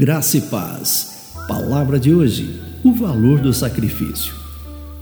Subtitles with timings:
[0.00, 1.32] Graça e paz.
[1.48, 4.32] Palavra de hoje: o valor do sacrifício.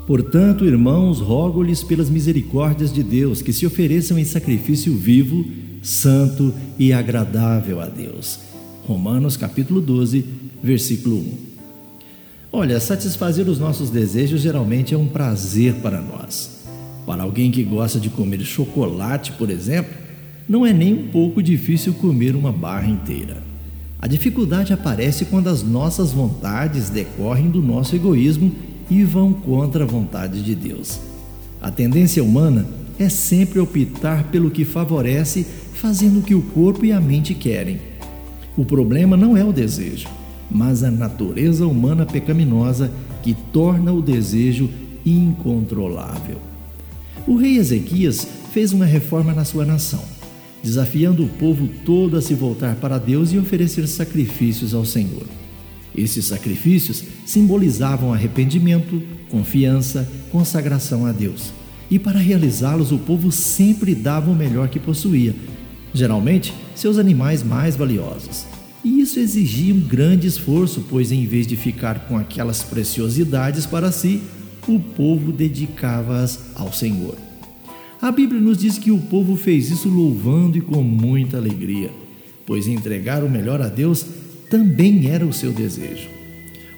[0.06, 5.44] Portanto, irmãos, rogo-lhes pelas misericórdias de Deus que se ofereçam em sacrifício vivo,
[5.82, 8.38] santo e agradável a Deus.
[8.86, 10.24] Romanos capítulo 12,
[10.62, 11.32] versículo 1.
[12.50, 16.62] Olha, satisfazer os nossos desejos geralmente é um prazer para nós.
[17.04, 19.92] Para alguém que gosta de comer chocolate, por exemplo,
[20.48, 23.55] não é nem um pouco difícil comer uma barra inteira.
[24.06, 28.52] A dificuldade aparece quando as nossas vontades decorrem do nosso egoísmo
[28.88, 31.00] e vão contra a vontade de Deus.
[31.60, 32.64] A tendência humana
[33.00, 37.80] é sempre optar pelo que favorece, fazendo o que o corpo e a mente querem.
[38.56, 40.06] O problema não é o desejo,
[40.48, 42.92] mas a natureza humana pecaminosa
[43.24, 44.70] que torna o desejo
[45.04, 46.36] incontrolável.
[47.26, 50.04] O rei Ezequias fez uma reforma na sua nação
[50.62, 55.26] desafiando o povo todo a se voltar para Deus e oferecer sacrifícios ao Senhor.
[55.96, 61.52] Esses sacrifícios simbolizavam arrependimento, confiança, consagração a Deus.
[61.90, 65.34] E para realizá-los, o povo sempre dava o melhor que possuía,
[65.94, 68.44] geralmente seus animais mais valiosos.
[68.84, 73.90] E isso exigia um grande esforço, pois em vez de ficar com aquelas preciosidades para
[73.90, 74.22] si,
[74.68, 77.25] o povo dedicava-as ao Senhor.
[78.00, 81.90] A Bíblia nos diz que o povo fez isso louvando e com muita alegria,
[82.44, 84.04] pois entregar o melhor a Deus
[84.50, 86.08] também era o seu desejo.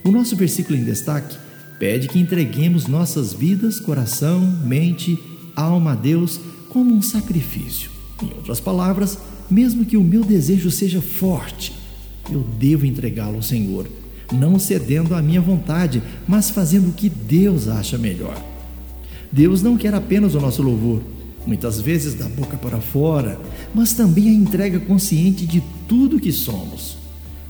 [0.04, 1.36] O nosso versículo em destaque
[1.78, 5.18] pede que entreguemos nossas vidas, coração, mente,
[5.56, 7.90] alma a Deus como um sacrifício.
[8.22, 9.18] Em outras palavras,
[9.50, 11.72] mesmo que o meu desejo seja forte,
[12.30, 13.88] eu devo entregá-lo ao Senhor,
[14.32, 18.40] não cedendo à minha vontade, mas fazendo o que Deus acha melhor.
[19.30, 21.02] Deus não quer apenas o nosso louvor,
[21.46, 23.38] muitas vezes da boca para fora,
[23.74, 26.96] mas também a entrega consciente de tudo que somos.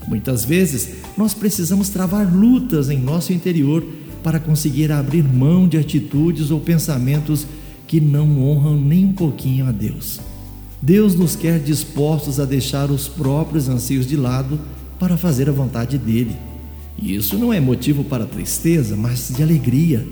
[0.07, 3.85] Muitas vezes nós precisamos travar lutas em nosso interior
[4.23, 7.45] para conseguir abrir mão de atitudes ou pensamentos
[7.87, 10.19] que não honram nem um pouquinho a Deus.
[10.81, 14.59] Deus nos quer dispostos a deixar os próprios anseios de lado
[14.97, 16.35] para fazer a vontade dele.
[16.97, 20.05] E isso não é motivo para tristeza, mas de alegria.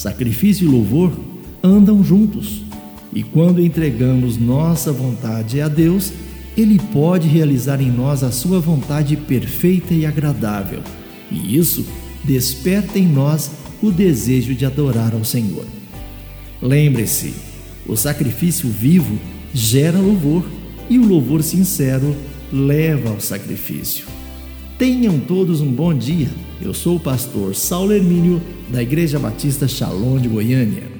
[0.00, 1.12] Sacrifício e louvor
[1.62, 2.62] andam juntos.
[3.12, 6.10] E quando entregamos nossa vontade a Deus,
[6.56, 10.80] Ele pode realizar em nós a sua vontade perfeita e agradável.
[11.30, 11.84] E isso
[12.24, 13.50] desperta em nós
[13.82, 15.66] o desejo de adorar ao Senhor.
[16.62, 17.34] Lembre-se,
[17.86, 19.18] o sacrifício vivo
[19.52, 20.46] gera louvor
[20.88, 22.16] e o louvor sincero
[22.50, 24.06] leva ao sacrifício.
[24.80, 26.30] Tenham todos um bom dia.
[26.58, 30.99] Eu sou o pastor Saulo Hermínio, da Igreja Batista Shalom de Goiânia.